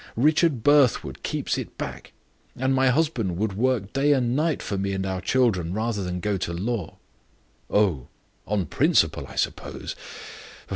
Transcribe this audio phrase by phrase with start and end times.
[0.17, 2.13] Richard Brithwood keeps it back;
[2.55, 6.19] and my husband would work day and night for me and our children rather than
[6.19, 6.97] go to law."
[7.69, 8.07] "Oh!
[8.47, 9.95] on principle, I suppose?